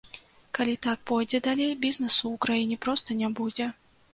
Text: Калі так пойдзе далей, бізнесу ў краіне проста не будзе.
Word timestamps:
Калі 0.57 0.73
так 0.85 1.03
пойдзе 1.11 1.41
далей, 1.49 1.75
бізнесу 1.85 2.23
ў 2.33 2.45
краіне 2.47 2.79
проста 2.87 3.19
не 3.21 3.31
будзе. 3.43 3.73